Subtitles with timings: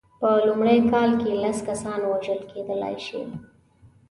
[0.19, 3.21] په لومړۍ کال کې لس کسان وژل کېدلای شي.